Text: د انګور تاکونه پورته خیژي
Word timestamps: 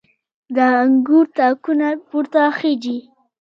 د 0.55 0.57
انګور 0.81 1.25
تاکونه 1.37 1.87
پورته 2.07 2.41
خیژي 2.57 2.97